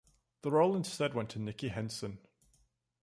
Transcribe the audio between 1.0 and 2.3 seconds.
went to Nicky Henson.